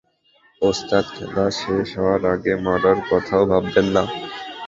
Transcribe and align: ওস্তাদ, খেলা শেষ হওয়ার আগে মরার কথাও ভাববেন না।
ওস্তাদ, 0.61 1.05
খেলা 1.15 1.45
শেষ 1.59 1.87
হওয়ার 1.97 2.21
আগে 2.33 2.53
মরার 2.65 2.99
কথাও 3.09 3.43
ভাববেন 3.51 3.87
না। 3.95 4.03